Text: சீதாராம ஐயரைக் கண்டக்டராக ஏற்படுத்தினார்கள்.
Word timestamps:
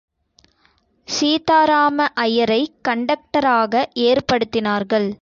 சீதாராம 1.07 2.07
ஐயரைக் 2.21 2.75
கண்டக்டராக 2.87 3.73
ஏற்படுத்தினார்கள். 4.01 5.09